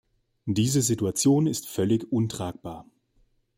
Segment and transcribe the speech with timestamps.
[0.47, 2.87] Diese Situation ist völlig untragbar.